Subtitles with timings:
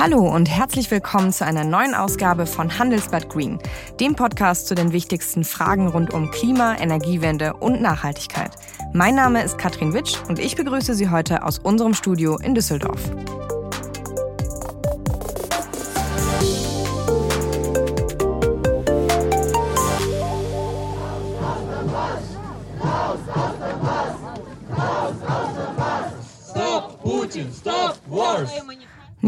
[0.00, 3.58] Hallo und herzlich willkommen zu einer neuen Ausgabe von Handelsblatt Green,
[3.98, 8.52] dem Podcast zu den wichtigsten Fragen rund um Klima, Energiewende und Nachhaltigkeit.
[8.92, 13.10] Mein Name ist Katrin Witsch und ich begrüße Sie heute aus unserem Studio in Düsseldorf.
[26.48, 28.67] Stop Putin, stop wars.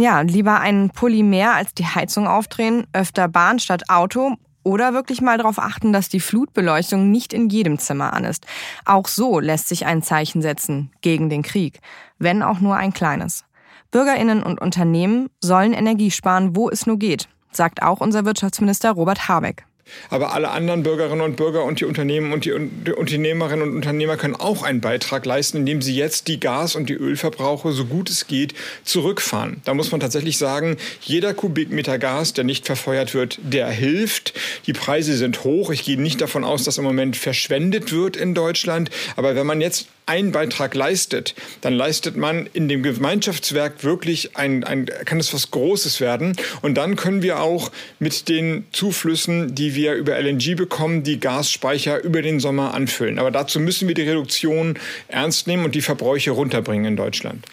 [0.01, 5.21] Ja, lieber einen Pulli mehr als die Heizung aufdrehen, öfter Bahn statt Auto oder wirklich
[5.21, 8.47] mal darauf achten, dass die Flutbeleuchtung nicht in jedem Zimmer an ist.
[8.87, 11.81] Auch so lässt sich ein Zeichen setzen gegen den Krieg,
[12.19, 13.45] wenn auch nur ein kleines.
[13.91, 19.29] Bürgerinnen und Unternehmen sollen Energie sparen, wo es nur geht, sagt auch unser Wirtschaftsminister Robert
[19.29, 19.67] Habeck.
[20.09, 24.35] Aber alle anderen Bürgerinnen und Bürger und die Unternehmen und die Unternehmerinnen und Unternehmer können
[24.35, 28.27] auch einen Beitrag leisten, indem sie jetzt die Gas- und die Ölverbrauche so gut es
[28.27, 28.55] geht
[28.85, 29.61] zurückfahren.
[29.65, 34.35] Da muss man tatsächlich sagen, jeder Kubikmeter Gas, der nicht verfeuert wird, der hilft.
[34.67, 35.71] Die Preise sind hoch.
[35.71, 38.91] Ich gehe nicht davon aus, dass im Moment verschwendet wird in Deutschland.
[39.17, 44.65] Aber wenn man jetzt einen Beitrag leistet, dann leistet man in dem Gemeinschaftswerk wirklich ein,
[44.65, 46.37] ein, kann es was Großes werden.
[46.63, 52.03] Und dann können wir auch mit den Zuflüssen, die wir über LNG bekommen, die Gasspeicher
[52.03, 53.19] über den Sommer anfüllen.
[53.19, 54.79] Aber dazu müssen wir die Reduktion
[55.09, 57.45] ernst nehmen und die Verbräuche runterbringen in Deutschland.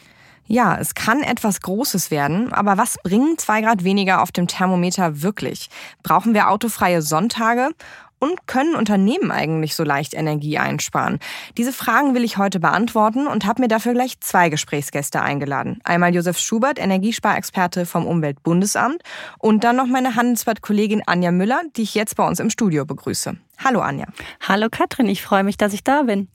[0.49, 5.21] Ja, es kann etwas Großes werden, aber was bringen zwei Grad weniger auf dem Thermometer
[5.21, 5.69] wirklich?
[6.03, 7.71] Brauchen wir autofreie Sonntage?
[8.19, 11.19] Und können Unternehmen eigentlich so leicht Energie einsparen?
[11.57, 15.79] Diese Fragen will ich heute beantworten und habe mir dafür gleich zwei Gesprächsgäste eingeladen.
[15.83, 19.03] Einmal Josef Schubert, Energiesparexperte vom Umweltbundesamt
[19.37, 23.37] und dann noch meine Handelsblatt-Kollegin Anja Müller, die ich jetzt bei uns im Studio begrüße.
[23.59, 24.05] Hallo Anja.
[24.47, 26.27] Hallo Katrin, ich freue mich, dass ich da bin.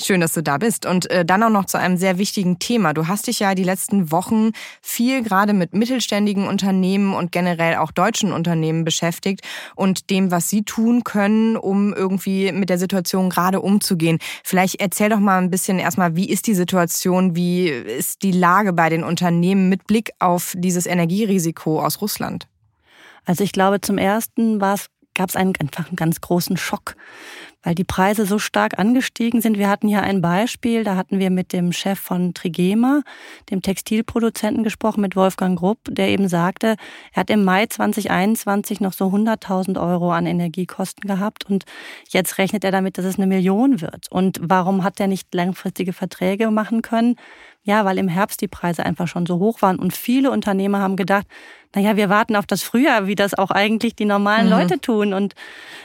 [0.00, 0.84] Schön, dass du da bist.
[0.84, 2.92] Und äh, dann auch noch zu einem sehr wichtigen Thema.
[2.92, 4.50] Du hast dich ja die letzten Wochen
[4.82, 9.40] viel gerade mit mittelständigen Unternehmen und generell auch deutschen Unternehmen beschäftigt
[9.74, 14.18] und dem, was sie tun können, um irgendwie mit der Situation gerade umzugehen.
[14.44, 18.74] Vielleicht erzähl doch mal ein bisschen erstmal, wie ist die Situation, wie ist die Lage
[18.74, 22.48] bei den Unternehmen mit Blick auf dieses Energierisiko aus Russland?
[23.24, 26.96] Also ich glaube, zum ersten war es gab es einen, einfach einen ganz großen Schock,
[27.62, 29.58] weil die Preise so stark angestiegen sind.
[29.58, 33.02] Wir hatten hier ein Beispiel, da hatten wir mit dem Chef von Trigema,
[33.50, 36.76] dem Textilproduzenten gesprochen, mit Wolfgang Grupp, der eben sagte,
[37.12, 41.64] er hat im Mai 2021 noch so 100.000 Euro an Energiekosten gehabt und
[42.08, 44.10] jetzt rechnet er damit, dass es eine Million wird.
[44.10, 47.16] Und warum hat er nicht langfristige Verträge machen können?
[47.62, 50.96] Ja, weil im Herbst die Preise einfach schon so hoch waren und viele Unternehmer haben
[50.96, 51.26] gedacht,
[51.74, 54.52] naja, wir warten auf das Frühjahr, wie das auch eigentlich die normalen mhm.
[54.52, 55.12] Leute tun.
[55.12, 55.34] Und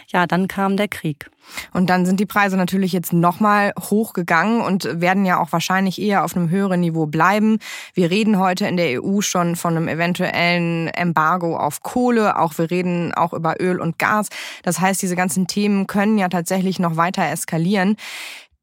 [0.07, 1.29] ja, dann kam der Krieg.
[1.73, 6.25] Und dann sind die Preise natürlich jetzt nochmal hochgegangen und werden ja auch wahrscheinlich eher
[6.25, 7.59] auf einem höheren Niveau bleiben.
[7.93, 12.39] Wir reden heute in der EU schon von einem eventuellen Embargo auf Kohle.
[12.39, 14.29] Auch wir reden auch über Öl und Gas.
[14.63, 17.95] Das heißt, diese ganzen Themen können ja tatsächlich noch weiter eskalieren.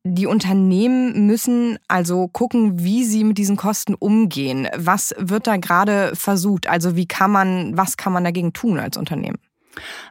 [0.04, 4.68] Die Unternehmen müssen also gucken, wie sie mit diesen Kosten umgehen.
[4.76, 6.66] Was wird da gerade versucht?
[6.66, 9.38] Also wie kann man, was kann man dagegen tun als Unternehmen?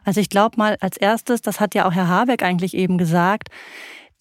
[0.04, 3.48] Also ich glaube mal als erstes, das hat ja auch Herr Habeck eigentlich eben gesagt,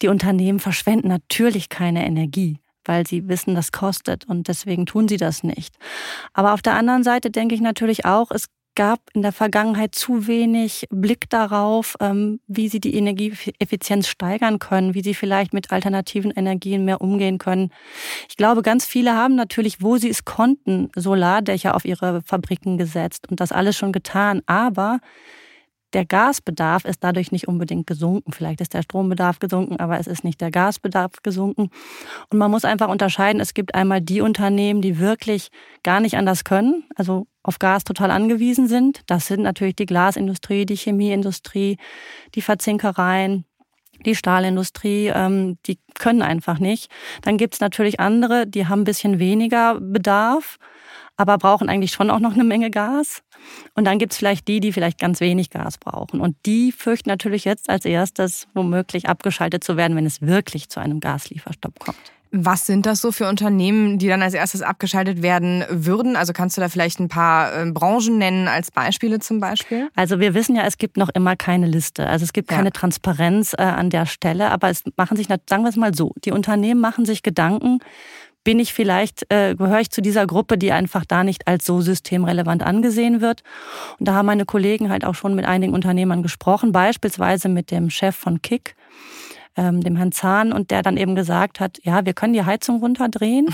[0.02, 5.18] die Unternehmen verschwenden natürlich keine Energie weil sie wissen, das kostet und deswegen tun sie
[5.18, 5.76] das nicht.
[6.34, 10.28] Aber auf der anderen Seite denke ich natürlich auch, es gab in der Vergangenheit zu
[10.28, 16.32] wenig Blick darauf, ähm, wie sie die Energieeffizienz steigern können, wie sie vielleicht mit alternativen
[16.32, 17.72] Energien mehr umgehen können.
[18.30, 23.30] Ich glaube, ganz viele haben natürlich, wo sie es konnten, Solardächer auf ihre Fabriken gesetzt
[23.30, 24.42] und das alles schon getan.
[24.46, 25.00] Aber
[25.94, 28.32] der Gasbedarf ist dadurch nicht unbedingt gesunken.
[28.32, 31.70] Vielleicht ist der Strombedarf gesunken, aber es ist nicht der Gasbedarf gesunken.
[32.30, 35.50] Und man muss einfach unterscheiden, es gibt einmal die Unternehmen, die wirklich
[35.84, 39.02] gar nicht anders können, also auf Gas total angewiesen sind.
[39.08, 41.78] Das sind natürlich die Glasindustrie, die Chemieindustrie,
[42.36, 43.46] die Verzinkereien,
[44.06, 46.92] die Stahlindustrie, ähm, die können einfach nicht.
[47.22, 50.58] Dann gibt's natürlich andere, die haben ein bisschen weniger Bedarf
[51.22, 53.22] aber brauchen eigentlich schon auch noch eine Menge Gas.
[53.76, 56.20] Und dann gibt es vielleicht die, die vielleicht ganz wenig Gas brauchen.
[56.20, 60.80] Und die fürchten natürlich jetzt als erstes, womöglich abgeschaltet zu werden, wenn es wirklich zu
[60.80, 62.12] einem Gaslieferstopp kommt.
[62.34, 66.16] Was sind das so für Unternehmen, die dann als erstes abgeschaltet werden würden?
[66.16, 69.90] Also kannst du da vielleicht ein paar äh, Branchen nennen als Beispiele zum Beispiel?
[69.96, 72.08] Also wir wissen ja, es gibt noch immer keine Liste.
[72.08, 72.72] Also es gibt keine ja.
[72.72, 74.50] Transparenz äh, an der Stelle.
[74.50, 77.80] Aber es machen sich, sagen wir es mal so, die Unternehmen machen sich Gedanken,
[78.44, 81.82] bin ich vielleicht, äh, gehöre ich zu dieser Gruppe, die einfach da nicht als so
[81.82, 83.44] systemrelevant angesehen wird.
[84.00, 87.90] Und da haben meine Kollegen halt auch schon mit einigen Unternehmern gesprochen, beispielsweise mit dem
[87.90, 88.76] Chef von Kick,
[89.56, 92.80] ähm, dem Herrn Zahn, und der dann eben gesagt hat, ja, wir können die Heizung
[92.80, 93.48] runterdrehen,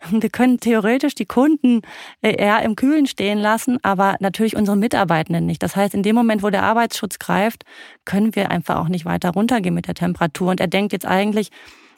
[0.10, 1.82] Wir können theoretisch die Kunden
[2.22, 5.62] äh, eher im Kühlen stehen lassen, aber natürlich unsere Mitarbeitenden nicht.
[5.62, 7.64] Das heißt, in dem Moment, wo der Arbeitsschutz greift,
[8.04, 10.50] können wir einfach auch nicht weiter runtergehen mit der Temperatur.
[10.50, 11.50] Und er denkt jetzt eigentlich,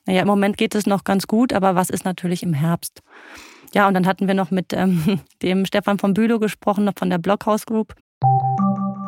[0.08, 3.02] naja, im Moment geht es noch ganz gut, aber was ist natürlich im Herbst?
[3.74, 7.10] Ja, und dann hatten wir noch mit ähm, dem Stefan von Bülow gesprochen, noch von
[7.10, 7.94] der Blockhaus Group.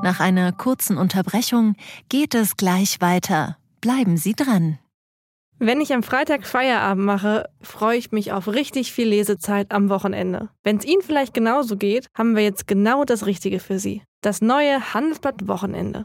[0.03, 1.75] Nach einer kurzen Unterbrechung
[2.11, 3.57] geht es gleich weiter.
[3.81, 4.79] Bleiben Sie dran.
[5.59, 10.51] Wenn ich am Freitag Feierabend mache, freue ich mich auf richtig viel Lesezeit am Wochenende.
[10.65, 14.03] Wenn es Ihnen vielleicht genauso geht, haben wir jetzt genau das Richtige für Sie.
[14.21, 16.05] Das neue Handelsblatt Wochenende.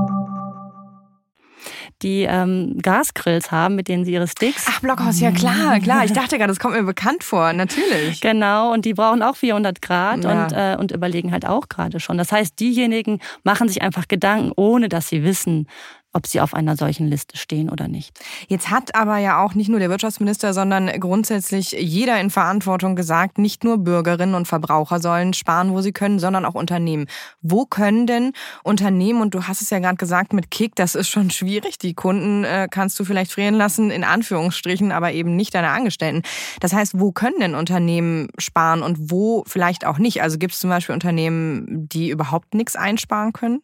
[2.03, 4.65] die ähm, Gasgrills haben, mit denen sie ihre Sticks.
[4.69, 6.05] Ach, Blockhaus, ja klar, klar.
[6.05, 8.21] Ich dachte gerade, das kommt mir bekannt vor, natürlich.
[8.21, 10.43] Genau, und die brauchen auch 400 Grad ja.
[10.43, 12.17] und, äh, und überlegen halt auch gerade schon.
[12.17, 15.67] Das heißt, diejenigen machen sich einfach Gedanken, ohne dass sie wissen,
[16.13, 18.19] ob sie auf einer solchen Liste stehen oder nicht.
[18.47, 23.37] Jetzt hat aber ja auch nicht nur der Wirtschaftsminister, sondern grundsätzlich jeder in Verantwortung gesagt,
[23.37, 27.07] nicht nur Bürgerinnen und Verbraucher sollen sparen, wo sie können, sondern auch Unternehmen.
[27.41, 31.07] Wo können denn Unternehmen, und du hast es ja gerade gesagt mit Kick, das ist
[31.07, 35.55] schon schwierig, die Kunden äh, kannst du vielleicht frieren lassen, in Anführungsstrichen, aber eben nicht
[35.55, 36.23] deine Angestellten.
[36.59, 40.21] Das heißt, wo können denn Unternehmen sparen und wo vielleicht auch nicht?
[40.21, 43.61] Also gibt es zum Beispiel Unternehmen, die überhaupt nichts einsparen können?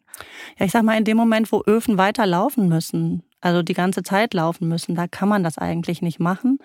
[0.58, 2.37] Ja, ich sag mal, in dem Moment, wo Öfen weiterlaufen
[2.68, 6.58] müssen, also die ganze Zeit laufen müssen, da kann man das eigentlich nicht machen.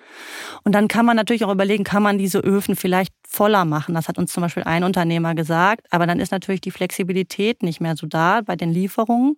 [0.64, 3.94] Und dann kann man natürlich auch überlegen, kann man diese Öfen vielleicht voller machen?
[3.94, 5.86] Das hat uns zum Beispiel ein Unternehmer gesagt.
[5.92, 9.36] Aber dann ist natürlich die Flexibilität nicht mehr so da bei den Lieferungen.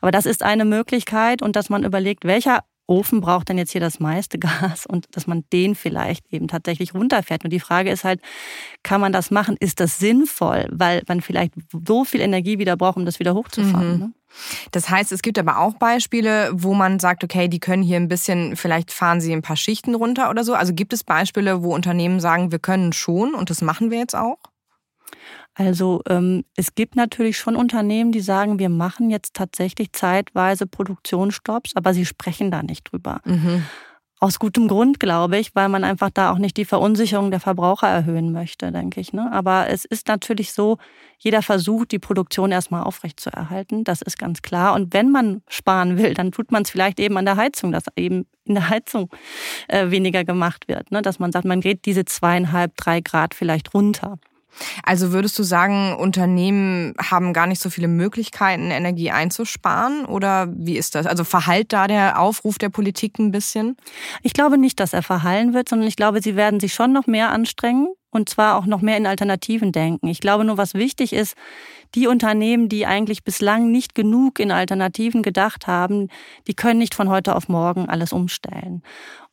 [0.00, 3.80] Aber das ist eine Möglichkeit und dass man überlegt, welcher Ofen braucht denn jetzt hier
[3.80, 7.44] das meiste Gas und dass man den vielleicht eben tatsächlich runterfährt.
[7.44, 8.20] Und die Frage ist halt,
[8.82, 9.56] kann man das machen?
[9.58, 10.68] Ist das sinnvoll?
[10.70, 11.54] Weil man vielleicht
[11.86, 13.92] so viel Energie wieder braucht, um das wieder hochzufahren.
[13.92, 13.98] Mhm.
[13.98, 14.12] Ne?
[14.70, 18.08] Das heißt, es gibt aber auch Beispiele, wo man sagt, okay, die können hier ein
[18.08, 20.54] bisschen, vielleicht fahren sie ein paar Schichten runter oder so.
[20.54, 24.14] Also gibt es Beispiele, wo Unternehmen sagen, wir können schon und das machen wir jetzt
[24.14, 24.38] auch?
[25.58, 31.74] Also ähm, es gibt natürlich schon Unternehmen, die sagen, wir machen jetzt tatsächlich zeitweise Produktionsstopps,
[31.74, 33.22] aber sie sprechen da nicht drüber.
[33.24, 33.64] Mhm.
[34.20, 37.88] Aus gutem Grund, glaube ich, weil man einfach da auch nicht die Verunsicherung der Verbraucher
[37.88, 39.14] erhöhen möchte, denke ich.
[39.14, 39.30] Ne?
[39.32, 40.76] Aber es ist natürlich so,
[41.18, 43.84] jeder versucht, die Produktion erstmal aufrechtzuerhalten.
[43.84, 44.74] Das ist ganz klar.
[44.74, 47.84] Und wenn man sparen will, dann tut man es vielleicht eben an der Heizung, dass
[47.96, 49.10] eben in der Heizung
[49.68, 50.90] äh, weniger gemacht wird.
[50.92, 51.00] Ne?
[51.00, 54.18] Dass man sagt, man geht diese zweieinhalb, drei Grad vielleicht runter.
[54.82, 60.04] Also würdest du sagen, Unternehmen haben gar nicht so viele Möglichkeiten, Energie einzusparen?
[60.04, 61.06] Oder wie ist das?
[61.06, 63.76] Also verhallt da der Aufruf der Politik ein bisschen?
[64.22, 67.06] Ich glaube nicht, dass er verhallen wird, sondern ich glaube, sie werden sich schon noch
[67.06, 70.08] mehr anstrengen und zwar auch noch mehr in Alternativen denken.
[70.08, 71.36] Ich glaube nur, was wichtig ist,
[71.94, 76.08] die Unternehmen, die eigentlich bislang nicht genug in Alternativen gedacht haben,
[76.46, 78.82] die können nicht von heute auf morgen alles umstellen.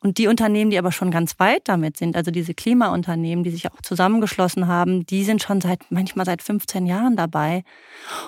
[0.04, 3.72] Und die Unternehmen, die aber schon ganz weit damit sind, also diese Klimaunternehmen, die sich
[3.72, 7.64] auch zusammengeschlossen haben, die sind schon seit manchmal seit 15 Jahren dabei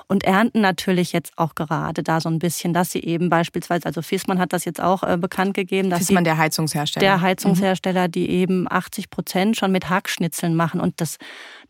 [0.06, 4.00] und ernten natürlich jetzt auch gerade da so ein bisschen, dass sie eben beispielsweise, also
[4.00, 8.12] Fissmann hat das jetzt auch äh, bekannt gegeben, dass Fissmann, der Heizungshersteller, der Heizungshersteller, mhm.
[8.12, 11.18] die eben 80 Prozent schon mit Hackschnitzeln machen und das,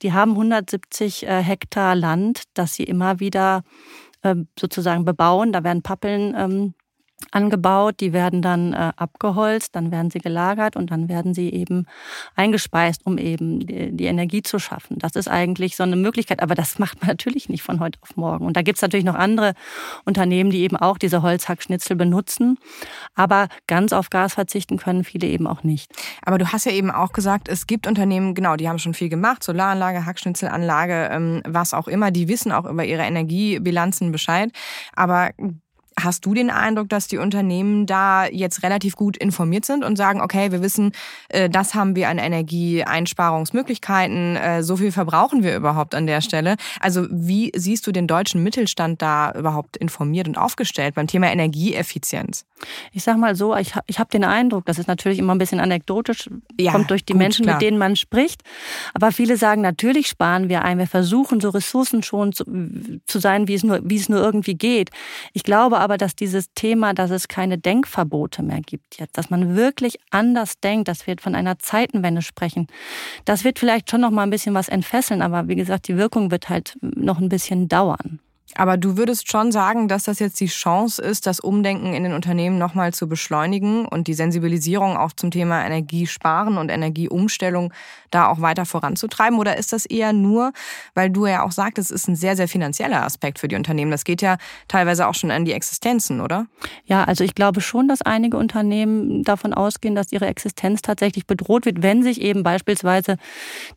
[0.02, 3.63] die haben 170 äh, Hektar Land, das sie immer wieder
[4.23, 5.53] äh, sozusagen bebauen.
[5.53, 6.75] Da werden Pappeln ähm,
[7.30, 11.87] angebaut, die werden dann äh, abgeholzt, dann werden sie gelagert und dann werden sie eben
[12.35, 14.99] eingespeist, um eben die, die, Energie zu schaffen.
[14.99, 18.16] Das ist eigentlich so eine Möglichkeit, aber das macht man natürlich nicht von heute auf
[18.16, 18.46] morgen.
[18.46, 19.54] Und da gibt es natürlich noch andere
[20.04, 22.58] Unternehmen, die eben auch diese Holzhackschnitzel benutzen,
[23.14, 25.90] aber ganz auf Gas verzichten können viele eben auch nicht.
[26.23, 29.08] Aber du hast ja eben auch gesagt, es gibt Unternehmen, genau, die haben schon viel
[29.08, 34.52] gemacht, Solaranlage, Hackschnitzelanlage, ähm, was auch immer, die wissen auch über ihre Energiebilanzen Bescheid,
[34.94, 35.30] aber
[35.99, 40.21] Hast du den Eindruck, dass die Unternehmen da jetzt relativ gut informiert sind und sagen,
[40.21, 40.93] okay, wir wissen,
[41.31, 46.57] äh, das haben wir an Energieeinsparungsmöglichkeiten, äh, so viel verbrauchen wir überhaupt an der Stelle?
[46.81, 52.45] Also wie siehst du den deutschen Mittelstand da überhaupt informiert und aufgestellt beim Thema Energieeffizienz?
[52.93, 55.61] Ich sag mal so, ich, ich habe den Eindruck, das ist natürlich immer ein bisschen
[55.61, 57.57] anekdotisch, ja, kommt durch die gut, Menschen, klar.
[57.57, 58.43] mit denen man spricht.
[58.95, 62.45] Aber viele sagen, natürlich sparen wir ein, wir versuchen so ressourcenschonend zu,
[63.07, 64.91] zu sein, wie es, nur, wie es nur irgendwie geht.
[65.33, 69.55] Ich glaube aber, dass dieses Thema, dass es keine Denkverbote mehr gibt jetzt, dass man
[69.55, 72.66] wirklich anders denkt, dass wir von einer Zeitenwende sprechen,
[73.25, 76.33] das wird vielleicht schon noch mal ein bisschen was entfesseln, aber wie gesagt, die Wirkung
[76.33, 78.19] wird halt noch ein bisschen dauern.
[78.55, 82.12] Aber du würdest schon sagen, dass das jetzt die Chance ist, das Umdenken in den
[82.12, 87.73] Unternehmen nochmal zu beschleunigen und die Sensibilisierung auch zum Thema Energiesparen und Energieumstellung
[88.11, 89.38] da auch weiter voranzutreiben?
[89.38, 90.53] Oder ist das eher nur,
[90.95, 93.91] weil du ja auch sagtest, es ist ein sehr, sehr finanzieller Aspekt für die Unternehmen?
[93.91, 94.38] Das geht ja
[94.69, 96.47] teilweise auch schon an die Existenzen, oder?
[96.85, 101.67] Ja, also ich glaube schon, dass einige Unternehmen davon ausgehen, dass ihre Existenz tatsächlich bedroht
[101.67, 103.17] wird, wenn sich eben beispielsweise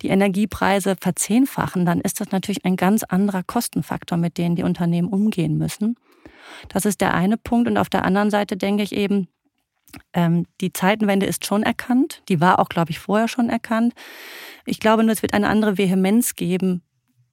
[0.03, 1.85] die Energiepreise verzehnfachen.
[1.85, 5.95] Dann ist das natürlich ein ganz anderer Kostenfaktor, mit dem die Unternehmen umgehen müssen.
[6.67, 7.67] Das ist der eine Punkt.
[7.67, 9.27] Und auf der anderen Seite denke ich eben,
[10.13, 12.21] ähm, die Zeitenwende ist schon erkannt.
[12.29, 13.93] Die war auch, glaube ich, vorher schon erkannt.
[14.65, 16.81] Ich glaube nur, es wird eine andere Vehemenz geben,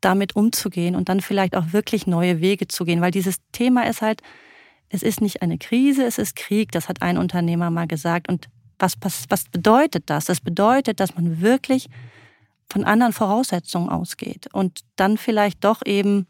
[0.01, 3.01] damit umzugehen und dann vielleicht auch wirklich neue Wege zu gehen.
[3.01, 4.23] Weil dieses Thema ist halt,
[4.89, 6.73] es ist nicht eine Krise, es ist Krieg.
[6.73, 8.29] Das hat ein Unternehmer mal gesagt.
[8.29, 10.27] Und was, was, was bedeutet das?
[10.27, 11.89] Das bedeutet, dass man wirklich
[12.69, 16.27] von anderen Voraussetzungen ausgeht und dann vielleicht doch eben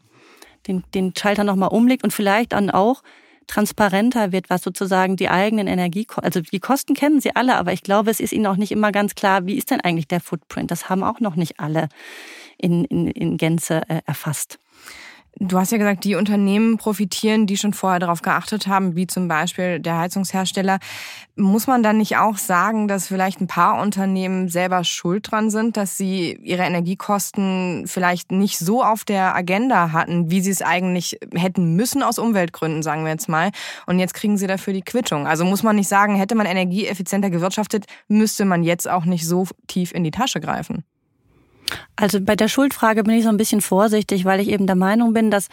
[0.67, 3.03] den, den Schalter nochmal umlegt und vielleicht dann auch
[3.47, 7.81] transparenter wird, was sozusagen die eigenen Energiekosten, also die Kosten kennen sie alle, aber ich
[7.81, 10.69] glaube, es ist ihnen auch nicht immer ganz klar, wie ist denn eigentlich der Footprint?
[10.69, 11.87] Das haben auch noch nicht alle
[12.57, 14.59] in, in, in Gänze äh, erfasst.
[15.39, 19.27] Du hast ja gesagt, die Unternehmen profitieren, die schon vorher darauf geachtet haben, wie zum
[19.27, 20.79] Beispiel der Heizungshersteller.
[21.35, 25.77] Muss man dann nicht auch sagen, dass vielleicht ein paar Unternehmen selber schuld dran sind,
[25.77, 31.19] dass sie ihre Energiekosten vielleicht nicht so auf der Agenda hatten, wie sie es eigentlich
[31.35, 33.51] hätten müssen aus Umweltgründen, sagen wir jetzt mal.
[33.85, 35.27] Und jetzt kriegen sie dafür die Quittung.
[35.27, 39.45] Also muss man nicht sagen, hätte man energieeffizienter gewirtschaftet, müsste man jetzt auch nicht so
[39.67, 40.83] tief in die Tasche greifen.
[41.95, 45.13] Also bei der Schuldfrage bin ich so ein bisschen vorsichtig, weil ich eben der Meinung
[45.13, 45.47] bin, dass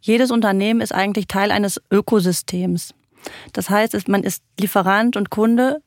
[0.00, 2.94] jedes Unternehmen ist eigentlich Teil eines Ökosystems.
[3.52, 5.82] Das heißt, man ist Lieferant und Kunde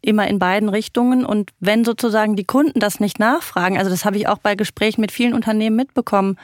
[0.00, 1.24] immer in beiden Richtungen.
[1.24, 5.00] Und wenn sozusagen die Kunden das nicht nachfragen, also das habe ich auch bei Gesprächen
[5.00, 6.38] mit vielen Unternehmen mitbekommen,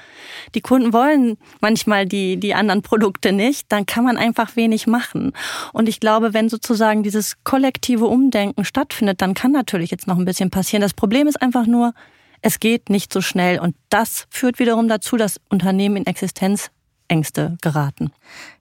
[0.55, 5.33] die Kunden wollen manchmal die, die anderen Produkte nicht, dann kann man einfach wenig machen.
[5.73, 10.25] Und ich glaube, wenn sozusagen dieses kollektive Umdenken stattfindet, dann kann natürlich jetzt noch ein
[10.25, 10.83] bisschen passieren.
[10.83, 11.95] Das Problem ist einfach nur,
[12.45, 18.13] es geht nicht so schnell und das führt wiederum dazu, dass Unternehmen in Existenzängste geraten.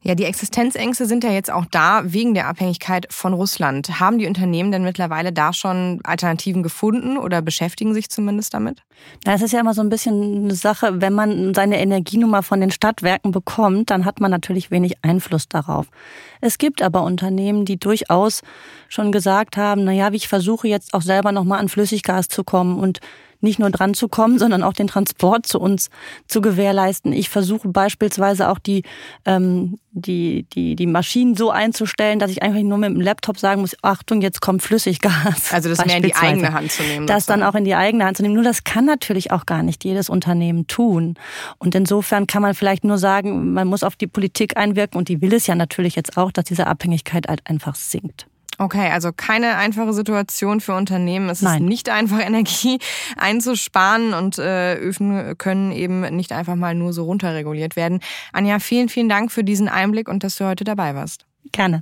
[0.01, 3.99] Ja, die Existenzängste sind ja jetzt auch da wegen der Abhängigkeit von Russland.
[3.99, 8.83] Haben die Unternehmen denn mittlerweile da schon Alternativen gefunden oder beschäftigen sich zumindest damit?
[9.25, 12.61] Na, es ist ja immer so ein bisschen eine Sache, wenn man seine Energienummer von
[12.61, 15.87] den Stadtwerken bekommt, dann hat man natürlich wenig Einfluss darauf.
[16.39, 18.43] Es gibt aber Unternehmen, die durchaus
[18.87, 22.79] schon gesagt haben, na ja, ich versuche jetzt auch selber nochmal an Flüssiggas zu kommen
[22.79, 23.01] und
[23.43, 25.89] nicht nur dran zu kommen, sondern auch den Transport zu uns
[26.27, 27.13] zu gewährleisten.
[27.13, 28.83] Ich versuche beispielsweise auch die,
[29.25, 33.61] ähm, die, die, die Maschinen so einzustellen, dass ich einfach nur mit dem Laptop sagen
[33.61, 35.51] muss, Achtung, jetzt kommt Flüssiggas.
[35.51, 37.05] Also das mehr in die eigene Hand zu nehmen.
[37.05, 38.35] Das dann auch in die eigene Hand zu nehmen.
[38.35, 41.15] Nur das kann natürlich auch gar nicht jedes Unternehmen tun.
[41.59, 45.21] Und insofern kann man vielleicht nur sagen, man muss auf die Politik einwirken und die
[45.21, 48.27] will es ja natürlich jetzt auch, dass diese Abhängigkeit halt einfach sinkt.
[48.57, 51.29] Okay, also keine einfache Situation für Unternehmen.
[51.29, 51.61] Es Nein.
[51.63, 52.79] ist nicht einfach, Energie
[53.17, 57.99] einzusparen und äh, Öfen können eben nicht einfach mal nur so runterreguliert werden.
[58.31, 61.25] Anja, vielen, vielen Dank für diesen Einblick und dass du heute dabei warst.
[61.51, 61.81] Gerne.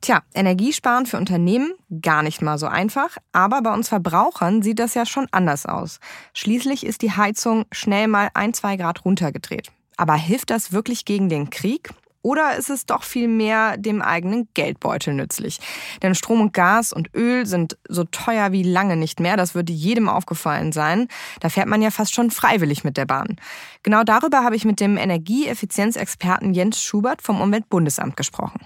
[0.00, 4.94] Tja, Energiesparen für Unternehmen gar nicht mal so einfach, aber bei uns Verbrauchern sieht das
[4.94, 5.98] ja schon anders aus.
[6.34, 9.72] Schließlich ist die Heizung schnell mal ein, zwei Grad runtergedreht.
[9.96, 11.90] Aber hilft das wirklich gegen den Krieg?
[12.26, 15.60] Oder ist es doch viel mehr dem eigenen Geldbeutel nützlich?
[16.02, 19.36] Denn Strom und Gas und Öl sind so teuer wie lange nicht mehr.
[19.36, 21.06] Das würde jedem aufgefallen sein.
[21.38, 23.36] Da fährt man ja fast schon freiwillig mit der Bahn.
[23.84, 28.58] Genau darüber habe ich mit dem Energieeffizienzexperten Jens Schubert vom Umweltbundesamt gesprochen.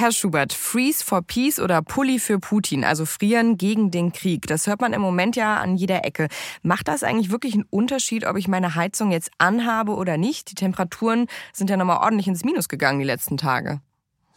[0.00, 4.46] Herr Schubert, Freeze for Peace oder Pulli für Putin, also frieren gegen den Krieg.
[4.46, 6.28] Das hört man im Moment ja an jeder Ecke.
[6.62, 10.50] Macht das eigentlich wirklich einen Unterschied, ob ich meine Heizung jetzt anhabe oder nicht?
[10.50, 13.82] Die Temperaturen sind ja nochmal ordentlich ins Minus gegangen die letzten Tage.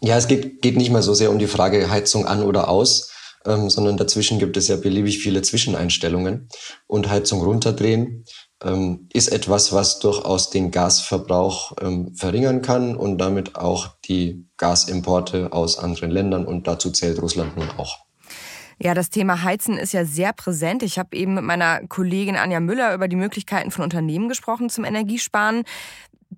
[0.01, 3.13] Ja, es geht, geht nicht mal so sehr um die Frage Heizung an oder aus,
[3.45, 6.49] ähm, sondern dazwischen gibt es ja beliebig viele Zwischeneinstellungen
[6.87, 8.25] und Heizung runterdrehen
[9.11, 15.77] ist etwas, was durchaus den Gasverbrauch ähm, verringern kann und damit auch die Gasimporte aus
[15.77, 17.99] anderen Ländern und dazu zählt Russland nun auch.
[18.79, 20.83] Ja, das Thema Heizen ist ja sehr präsent.
[20.83, 24.83] Ich habe eben mit meiner Kollegin Anja Müller über die Möglichkeiten von Unternehmen gesprochen zum
[24.83, 25.63] Energiesparen.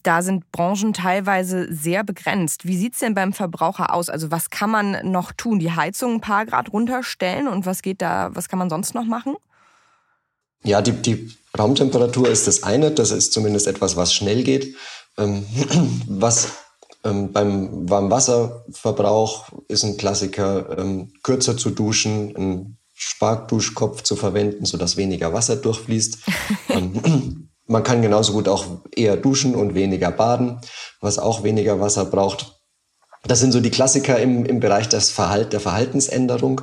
[0.04, 2.66] Da sind Branchen teilweise sehr begrenzt.
[2.66, 4.10] Wie sieht's denn beim Verbraucher aus?
[4.10, 5.60] Also was kann man noch tun?
[5.60, 9.06] Die Heizung ein paar Grad runterstellen und was geht da, was kann man sonst noch
[9.06, 9.36] machen?
[10.66, 14.76] Ja, die, die Raumtemperatur ist das eine, das ist zumindest etwas, was schnell geht.
[15.18, 15.46] Ähm,
[16.08, 16.50] was
[17.04, 24.98] ähm, beim Warmwasserverbrauch ist ein Klassiker, ähm, kürzer zu duschen, ein Sparkduschkopf zu verwenden, sodass
[24.98, 26.18] weniger Wasser durchfließt.
[26.70, 30.60] Ähm, man kann genauso gut auch eher duschen und weniger baden,
[31.00, 32.60] was auch weniger Wasser braucht.
[33.24, 36.62] Das sind so die Klassiker im, im Bereich des Verhalt, der Verhaltensänderung.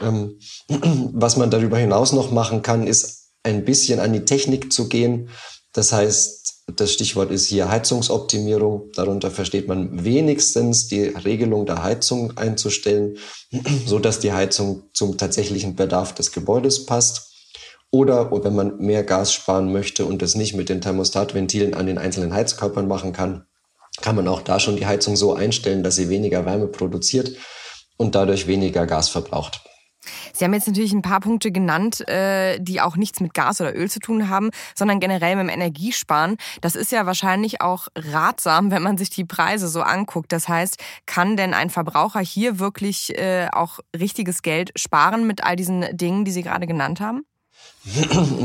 [0.00, 0.38] Ähm,
[1.12, 5.28] was man darüber hinaus noch machen kann, ist ein bisschen an die Technik zu gehen.
[5.72, 8.90] Das heißt, das Stichwort ist hier Heizungsoptimierung.
[8.94, 13.18] Darunter versteht man wenigstens die Regelung der Heizung einzustellen,
[13.86, 17.30] so dass die Heizung zum tatsächlichen Bedarf des Gebäudes passt.
[17.90, 21.98] Oder wenn man mehr Gas sparen möchte und es nicht mit den Thermostatventilen an den
[21.98, 23.46] einzelnen Heizkörpern machen kann,
[24.00, 27.36] kann man auch da schon die Heizung so einstellen, dass sie weniger Wärme produziert
[27.96, 29.63] und dadurch weniger Gas verbraucht.
[30.32, 33.74] Sie haben jetzt natürlich ein paar Punkte genannt, äh, die auch nichts mit Gas oder
[33.74, 36.36] Öl zu tun haben, sondern generell mit dem Energiesparen.
[36.60, 40.32] Das ist ja wahrscheinlich auch ratsam, wenn man sich die Preise so anguckt.
[40.32, 45.56] Das heißt, kann denn ein Verbraucher hier wirklich äh, auch richtiges Geld sparen mit all
[45.56, 47.24] diesen Dingen, die Sie gerade genannt haben?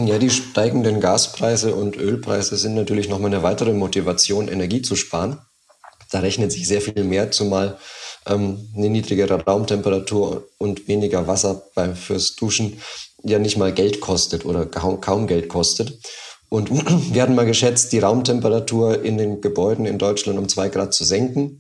[0.06, 5.40] Ja, die steigenden Gaspreise und Ölpreise sind natürlich nochmal eine weitere Motivation, Energie zu sparen.
[6.12, 7.78] Da rechnet sich sehr viel mehr, zumal
[8.30, 12.80] ähm, eine niedrigere Raumtemperatur und weniger Wasser beim, fürs Duschen
[13.24, 16.00] ja nicht mal Geld kostet oder kaum, kaum Geld kostet.
[16.50, 16.70] Und
[17.14, 21.04] wir hatten mal geschätzt, die Raumtemperatur in den Gebäuden in Deutschland um zwei Grad zu
[21.04, 21.60] senken.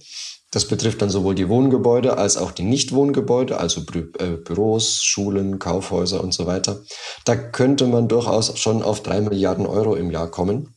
[0.51, 5.59] Das betrifft dann sowohl die Wohngebäude als auch die Nichtwohngebäude, also Bü äh, Büros, Schulen,
[5.59, 6.81] Kaufhäuser und so weiter.
[7.25, 10.75] Da könnte man durchaus schon auf drei Milliarden Euro im Jahr kommen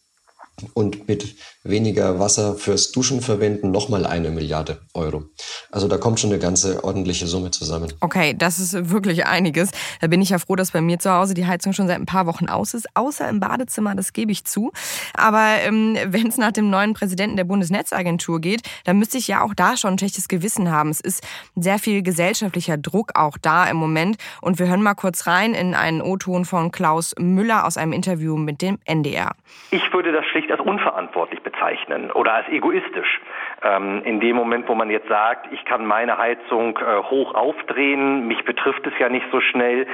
[0.74, 5.24] und mit weniger Wasser fürs Duschen verwenden nochmal eine Milliarde Euro.
[5.70, 7.92] Also da kommt schon eine ganze ordentliche Summe zusammen.
[8.00, 9.70] Okay, das ist wirklich einiges.
[10.00, 12.06] Da bin ich ja froh, dass bei mir zu Hause die Heizung schon seit ein
[12.06, 14.72] paar Wochen aus ist, außer im Badezimmer, das gebe ich zu.
[15.14, 19.42] Aber ähm, wenn es nach dem neuen Präsidenten der Bundesnetzagentur geht, dann müsste ich ja
[19.42, 20.90] auch da schon ein schlechtes Gewissen haben.
[20.90, 24.16] Es ist sehr viel gesellschaftlicher Druck auch da im Moment.
[24.40, 28.36] Und wir hören mal kurz rein in einen O-Ton von Klaus Müller aus einem Interview
[28.36, 29.32] mit dem NDR.
[29.70, 31.51] Ich würde das schlicht als unverantwortlich bezeichnen
[32.14, 33.20] oder als egoistisch.
[33.62, 38.26] Ähm, in dem Moment, wo man jetzt sagt, ich kann meine Heizung äh, hoch aufdrehen,
[38.26, 39.86] mich betrifft es ja nicht so schnell,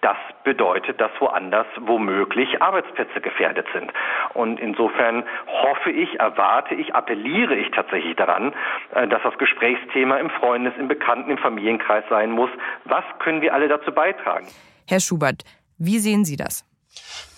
[0.00, 3.92] das bedeutet, dass woanders womöglich Arbeitsplätze gefährdet sind.
[4.34, 8.52] Und insofern hoffe ich, erwarte ich, appelliere ich tatsächlich daran,
[8.94, 12.50] äh, dass das Gesprächsthema im Freundes-, im Bekannten-, im Familienkreis sein muss.
[12.84, 14.46] Was können wir alle dazu beitragen?
[14.88, 15.44] Herr Schubert,
[15.78, 16.64] wie sehen Sie das?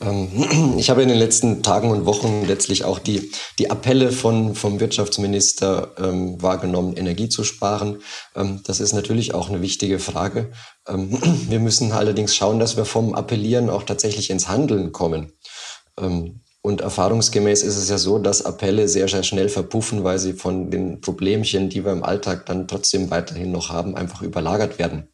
[0.01, 4.55] Ähm, ich habe in den letzten Tagen und Wochen letztlich auch die, die Appelle von,
[4.55, 8.01] vom Wirtschaftsminister ähm, wahrgenommen, Energie zu sparen.
[8.35, 10.51] Ähm, das ist natürlich auch eine wichtige Frage.
[10.88, 15.33] Ähm, wir müssen allerdings schauen, dass wir vom Appellieren auch tatsächlich ins Handeln kommen.
[15.99, 20.33] Ähm, und erfahrungsgemäß ist es ja so, dass Appelle sehr, sehr schnell verpuffen, weil sie
[20.33, 25.09] von den Problemchen, die wir im Alltag dann trotzdem weiterhin noch haben, einfach überlagert werden.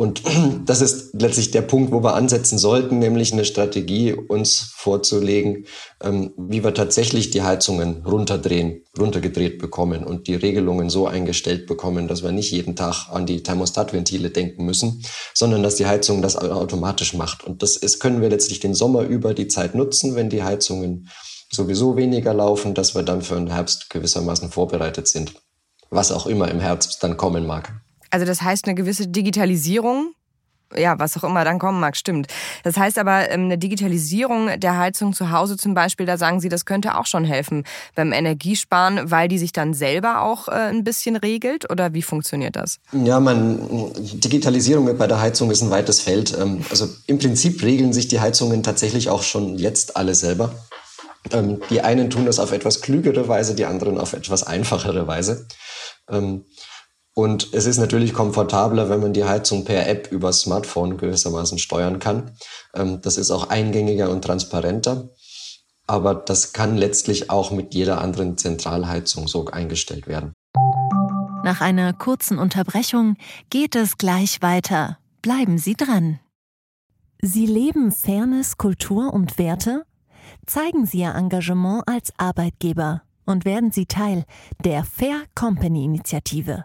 [0.00, 0.22] Und
[0.64, 5.66] das ist letztlich der Punkt, wo wir ansetzen sollten, nämlich eine Strategie uns vorzulegen,
[6.02, 12.08] ähm, wie wir tatsächlich die Heizungen runterdrehen, runtergedreht bekommen und die Regelungen so eingestellt bekommen,
[12.08, 16.36] dass wir nicht jeden Tag an die Thermostatventile denken müssen, sondern dass die Heizung das
[16.36, 17.44] automatisch macht.
[17.44, 21.10] Und das ist, können wir letztlich den Sommer über die Zeit nutzen, wenn die Heizungen
[21.52, 25.34] sowieso weniger laufen, dass wir dann für den Herbst gewissermaßen vorbereitet sind,
[25.90, 27.82] was auch immer im Herbst dann kommen mag.
[28.10, 30.14] Also das heißt eine gewisse Digitalisierung
[30.76, 32.28] ja, was auch immer dann kommen mag, stimmt.
[32.62, 36.48] Das heißt aber, ähm, eine Digitalisierung der Heizung zu Hause zum Beispiel, da sagen Sie,
[36.48, 40.84] das könnte auch schon helfen beim Energiesparen, weil die sich dann selber auch äh, ein
[40.84, 41.70] bisschen regelt?
[41.70, 42.78] Oder wie funktioniert das?
[42.92, 46.36] Ja, man, Digitalisierung bei der Heizung ist ein weites Feld.
[46.38, 50.54] Ähm, also im Prinzip regeln sich die Heizungen tatsächlich auch schon jetzt alle selber.
[51.32, 55.46] Ähm, die einen tun das auf etwas klügere Weise, die anderen auf etwas einfachere Weise.
[57.14, 61.98] Und es ist natürlich komfortabler, wenn man die Heizung per App über Smartphone gewissermaßen steuern
[61.98, 62.36] kann.
[62.74, 65.08] Ähm, das ist auch eingängiger und transparenter.
[65.86, 70.32] Aber das kann letztlich auch mit jeder anderen Zentralheizung so eingestellt werden.
[71.42, 73.16] Nach einer kurzen Unterbrechung
[73.48, 74.98] geht es gleich weiter.
[75.20, 76.20] Bleiben Sie dran.
[77.22, 79.84] Sie leben Fairness, Kultur und Werte?
[80.46, 84.24] Zeigen Sie Ihr Engagement als Arbeitgeber und werden Sie Teil
[84.64, 86.64] der Fair Company Initiative.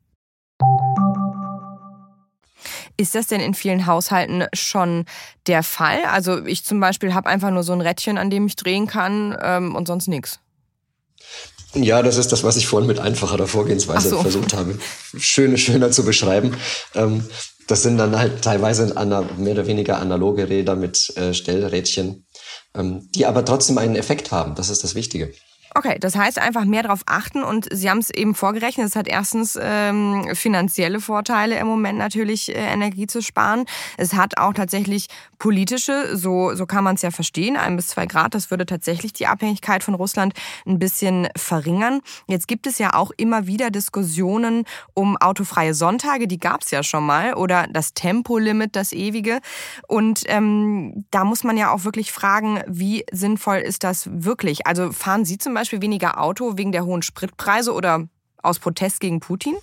[2.97, 5.05] Ist das denn in vielen Haushalten schon
[5.47, 6.03] der Fall?
[6.05, 9.35] Also ich zum Beispiel habe einfach nur so ein Rädchen, an dem ich drehen kann
[9.41, 10.39] ähm, und sonst nichts.
[11.73, 14.21] Ja, das ist das, was ich vorhin mit einfacherer Vorgehensweise so.
[14.21, 14.77] versucht habe,
[15.17, 16.57] schöner, schöner zu beschreiben.
[16.95, 17.25] Ähm,
[17.67, 18.93] das sind dann halt teilweise
[19.37, 22.25] mehr oder weniger analoge Räder mit äh, Stellrädchen,
[22.75, 24.55] ähm, die aber trotzdem einen Effekt haben.
[24.55, 25.33] Das ist das Wichtige.
[25.73, 29.07] Okay, das heißt einfach mehr darauf achten und Sie haben es eben vorgerechnet, es hat
[29.07, 33.65] erstens ähm, finanzielle Vorteile im Moment natürlich äh, Energie zu sparen.
[33.95, 35.07] Es hat auch tatsächlich
[35.39, 39.13] politische, so, so kann man es ja verstehen, ein bis zwei Grad, das würde tatsächlich
[39.13, 40.33] die Abhängigkeit von Russland
[40.67, 42.01] ein bisschen verringern.
[42.27, 46.83] Jetzt gibt es ja auch immer wieder Diskussionen um autofreie Sonntage, die gab es ja
[46.83, 49.39] schon mal, oder das Tempolimit, das ewige.
[49.87, 54.67] Und ähm, da muss man ja auch wirklich fragen, wie sinnvoll ist das wirklich?
[54.67, 58.07] Also fahren Sie zum Beispiel Beispiel weniger Auto wegen der hohen Spritpreise oder
[58.41, 59.55] aus Protest gegen Putin?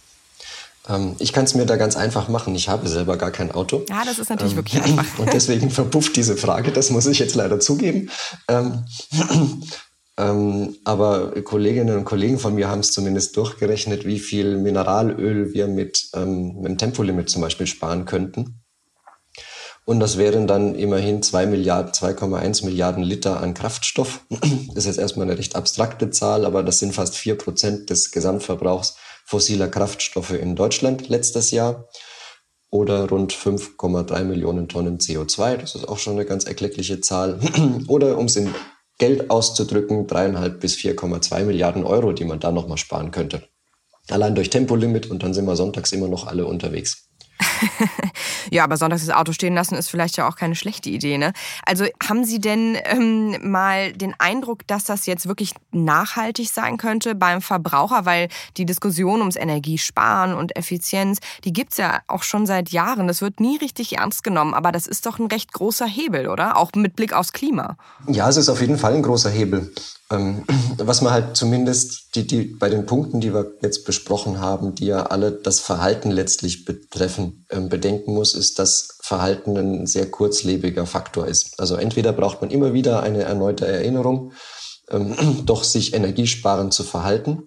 [0.89, 2.55] Ähm, ich kann es mir da ganz einfach machen.
[2.55, 3.85] Ich habe selber gar kein Auto.
[3.89, 5.19] Ja, das ist natürlich ähm, wirklich einfach.
[5.19, 6.71] Und deswegen verpufft diese Frage.
[6.71, 8.11] Das muss ich jetzt leider zugeben.
[8.49, 8.85] Ähm,
[10.19, 15.67] ähm, aber Kolleginnen und Kollegen von mir haben es zumindest durchgerechnet, wie viel Mineralöl wir
[15.67, 18.58] mit, ähm, mit dem Tempolimit zum Beispiel sparen könnten.
[19.88, 24.20] Und das wären dann immerhin 2 Milliarden, 2,1 Milliarden Liter an Kraftstoff.
[24.29, 28.11] Das ist jetzt erstmal eine recht abstrakte Zahl, aber das sind fast vier Prozent des
[28.11, 31.88] Gesamtverbrauchs fossiler Kraftstoffe in Deutschland letztes Jahr.
[32.68, 35.57] Oder rund 5,3 Millionen Tonnen CO2.
[35.57, 37.40] Das ist auch schon eine ganz erkleckliche Zahl.
[37.88, 38.55] Oder um es in
[38.98, 43.48] Geld auszudrücken, dreieinhalb bis 4,2 Milliarden Euro, die man da nochmal sparen könnte.
[44.11, 47.08] Allein durch Tempolimit und dann sind wir sonntags immer noch alle unterwegs.
[48.51, 51.33] ja, aber sonntags das Auto stehen lassen ist vielleicht ja auch keine schlechte Idee, ne?
[51.64, 57.14] Also haben Sie denn ähm, mal den Eindruck, dass das jetzt wirklich nachhaltig sein könnte
[57.14, 58.05] beim Verbraucher?
[58.05, 63.09] Weil die Diskussion ums Energiesparen und Effizienz, die gibt's ja auch schon seit Jahren.
[63.09, 66.57] Das wird nie richtig ernst genommen, aber das ist doch ein recht großer Hebel, oder?
[66.57, 67.77] Auch mit Blick aufs Klima.
[68.07, 69.72] Ja, es ist auf jeden Fall ein großer Hebel.
[70.11, 70.44] Ähm,
[70.79, 74.87] was man halt zumindest die, die, bei den Punkten, die wir jetzt besprochen haben, die
[74.87, 80.87] ja alle das Verhalten letztlich betreffen, ähm, bedenken muss, ist, dass Verhalten ein sehr kurzlebiger
[80.87, 81.59] Faktor ist.
[81.61, 84.33] Also entweder braucht man immer wieder eine erneute Erinnerung,
[84.90, 87.42] ähm, doch sich energiesparend zu verhalten.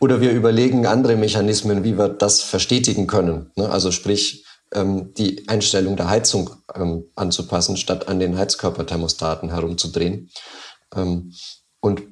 [0.00, 3.52] Oder wir überlegen andere Mechanismen, wie wir das verstetigen können.
[3.56, 3.70] Ne?
[3.70, 10.30] Also sprich, ähm, die Einstellung der Heizung ähm, anzupassen, statt an den Heizkörperthermostaten herumzudrehen.
[10.94, 11.32] Ähm,
[11.80, 12.02] und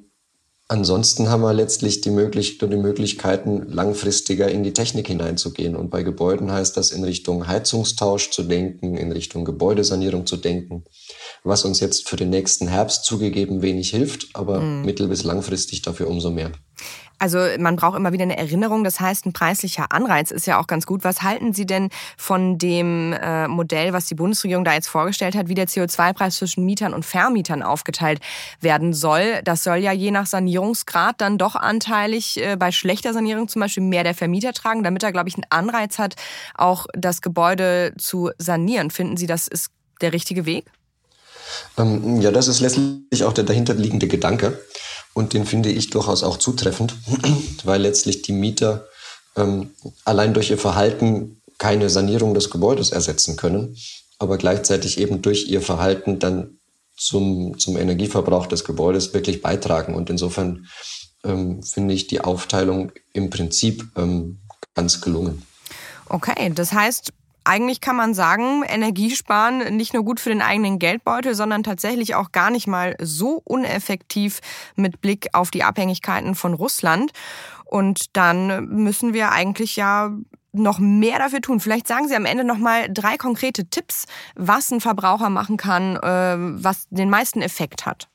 [0.67, 5.75] ansonsten haben wir letztlich die, möglich die Möglichkeiten, langfristiger in die Technik hineinzugehen.
[5.75, 10.85] Und bei Gebäuden heißt das, in Richtung Heizungstausch zu denken, in Richtung Gebäudesanierung zu denken,
[11.43, 14.85] was uns jetzt für den nächsten Herbst zugegeben wenig hilft, aber mhm.
[14.85, 16.51] mittel- bis langfristig dafür umso mehr.
[17.21, 18.83] Also man braucht immer wieder eine Erinnerung.
[18.83, 21.03] Das heißt, ein preislicher Anreiz ist ja auch ganz gut.
[21.03, 25.47] Was halten Sie denn von dem äh, Modell, was die Bundesregierung da jetzt vorgestellt hat,
[25.47, 28.21] wie der CO2-Preis zwischen Mietern und Vermietern aufgeteilt
[28.59, 29.41] werden soll?
[29.43, 33.83] Das soll ja je nach Sanierungsgrad dann doch anteilig äh, bei schlechter Sanierung zum Beispiel
[33.83, 36.15] mehr der Vermieter tragen, damit er, glaube ich, einen Anreiz hat,
[36.55, 38.89] auch das Gebäude zu sanieren.
[38.89, 39.69] Finden Sie, das ist
[40.01, 40.65] der richtige Weg?
[41.77, 44.59] Ähm, ja, das ist letztlich auch der dahinterliegende Gedanke.
[45.13, 46.95] Und den finde ich durchaus auch zutreffend,
[47.63, 48.87] weil letztlich die Mieter
[49.35, 49.71] ähm,
[50.05, 53.77] allein durch ihr Verhalten keine Sanierung des Gebäudes ersetzen können,
[54.19, 56.59] aber gleichzeitig eben durch ihr Verhalten dann
[56.97, 59.95] zum, zum Energieverbrauch des Gebäudes wirklich beitragen.
[59.95, 60.67] Und insofern
[61.23, 64.39] ähm, finde ich die Aufteilung im Prinzip ähm,
[64.75, 65.45] ganz gelungen.
[66.07, 67.11] Okay, das heißt,
[67.43, 72.31] eigentlich kann man sagen, Energiesparen nicht nur gut für den eigenen Geldbeutel, sondern tatsächlich auch
[72.31, 74.39] gar nicht mal so uneffektiv
[74.75, 77.11] mit Blick auf die Abhängigkeiten von Russland.
[77.65, 80.11] Und dann müssen wir eigentlich ja
[80.53, 81.59] noch mehr dafür tun.
[81.59, 85.95] Vielleicht sagen Sie am Ende noch mal drei konkrete Tipps, was ein Verbraucher machen kann,
[85.95, 88.07] äh, was den meisten Effekt hat.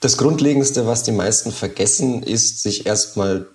[0.00, 3.46] Das Grundlegendste, was die meisten vergessen, ist, sich erstmal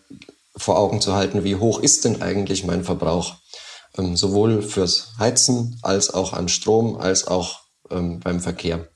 [0.56, 3.36] vor Augen zu halten, wie hoch ist denn eigentlich mein Verbrauch?
[3.98, 8.88] Ähm, sowohl fürs Heizen als auch an Strom als auch ähm, beim Verkehr.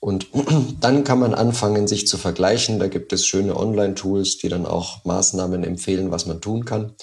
[0.00, 0.28] Und
[0.80, 2.78] dann kann man anfangen, sich zu vergleichen.
[2.78, 6.94] Da gibt es schöne Online-Tools, die dann auch Maßnahmen empfehlen, was man tun kann.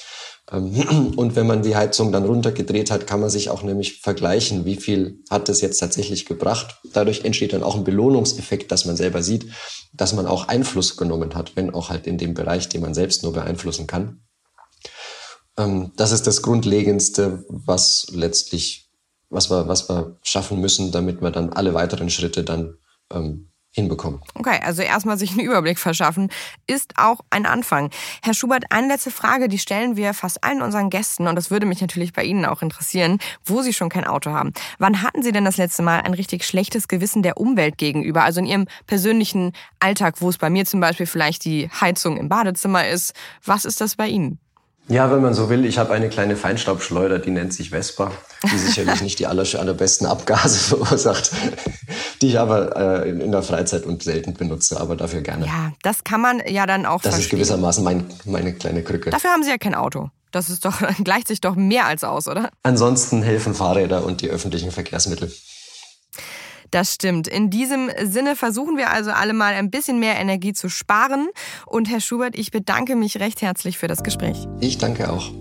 [0.52, 4.66] Ähm, und wenn man die Heizung dann runtergedreht hat, kann man sich auch nämlich vergleichen,
[4.66, 6.80] wie viel hat es jetzt tatsächlich gebracht.
[6.94, 9.48] Dadurch entsteht dann auch ein Belohnungseffekt, dass man selber sieht,
[9.94, 13.24] dass man auch Einfluss genommen hat, wenn auch halt in dem Bereich, den man selbst
[13.24, 14.25] nur beeinflussen kann.
[15.58, 18.90] Ähm, das ist das Grundlegendste, was letztlich,
[19.30, 22.78] was wir, was wir schaffen müssen, damit wir dann alle weiteren Schritte dann
[23.12, 24.22] ähm, hinbekommen.
[24.36, 26.30] Okay, also erstmal sich einen Überblick verschaffen,
[26.66, 27.90] ist auch ein Anfang.
[28.24, 31.66] Herr Schubert, eine letzte Frage, die stellen wir fast allen unseren Gästen und das würde
[31.66, 34.54] mich natürlich bei Ihnen auch interessieren, wo Sie schon kein Auto haben.
[34.80, 38.24] Wann hatten Sie denn das letzte Mal ein richtig schlechtes Gewissen der Umwelt gegenüber?
[38.24, 42.30] Also in Ihrem persönlichen Alltag, wo es bei mir zum Beispiel vielleicht die Heizung im
[42.30, 43.14] Badezimmer ist.
[43.44, 44.40] Was ist das bei Ihnen?
[44.88, 48.12] Ja, wenn man so will, ich habe eine kleine Feinstaubschleuder, die nennt sich Vespa,
[48.44, 51.32] die sicherlich nicht die aller, allerbesten Abgase verursacht,
[52.22, 55.48] die ich aber äh, in der Freizeit und selten benutze, aber dafür gerne.
[55.48, 57.22] Ja, das kann man ja dann auch Das verstehen.
[57.24, 59.10] ist gewissermaßen mein, meine kleine Krücke.
[59.10, 60.12] Dafür haben Sie ja kein Auto.
[60.32, 62.50] Das ist doch, gleicht sich doch mehr als aus, oder?
[62.62, 65.32] Ansonsten helfen Fahrräder und die öffentlichen Verkehrsmittel.
[66.72, 67.28] Das stimmt.
[67.28, 71.28] In diesem Sinne versuchen wir also alle mal ein bisschen mehr Energie zu sparen.
[71.66, 74.48] Und Herr Schubert, ich bedanke mich recht herzlich für das Gespräch.
[74.60, 75.32] Ich danke auch.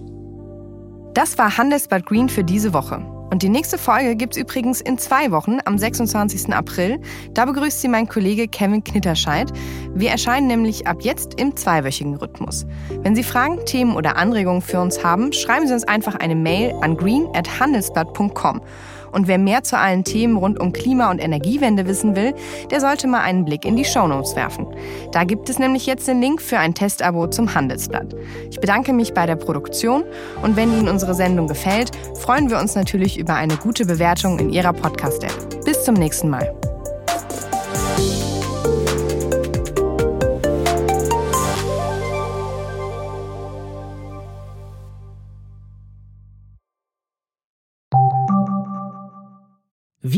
[1.14, 3.04] Das war Handelsblatt Green für diese Woche.
[3.30, 6.52] Und die nächste Folge gibt's übrigens in zwei Wochen, am 26.
[6.52, 7.00] April.
[7.32, 9.52] Da begrüßt sie mein Kollege Kevin Knitterscheid.
[9.94, 12.66] Wir erscheinen nämlich ab jetzt im zweiwöchigen Rhythmus.
[13.02, 16.74] Wenn Sie Fragen, Themen oder Anregungen für uns haben, schreiben Sie uns einfach eine Mail
[16.80, 18.60] an green.handelsblatt.com.
[19.14, 22.34] Und wer mehr zu allen Themen rund um Klima- und Energiewende wissen will,
[22.70, 24.66] der sollte mal einen Blick in die Shownotes werfen.
[25.12, 28.14] Da gibt es nämlich jetzt den Link für ein Testabo zum Handelsblatt.
[28.50, 30.04] Ich bedanke mich bei der Produktion
[30.42, 34.50] und wenn Ihnen unsere Sendung gefällt, freuen wir uns natürlich über eine gute Bewertung in
[34.50, 35.64] Ihrer Podcast-App.
[35.64, 36.63] Bis zum nächsten Mal.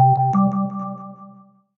[0.00, 0.59] Thank you.